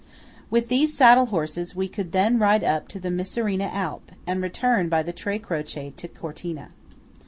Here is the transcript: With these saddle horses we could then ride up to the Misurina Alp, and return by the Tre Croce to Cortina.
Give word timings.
With 0.49 0.67
these 0.69 0.97
saddle 0.97 1.27
horses 1.27 1.75
we 1.75 1.87
could 1.87 2.11
then 2.11 2.39
ride 2.39 2.63
up 2.63 2.87
to 2.87 2.99
the 2.99 3.11
Misurina 3.11 3.71
Alp, 3.71 4.11
and 4.25 4.41
return 4.41 4.89
by 4.89 5.03
the 5.03 5.13
Tre 5.13 5.37
Croce 5.37 5.93
to 5.95 6.07
Cortina. 6.07 6.69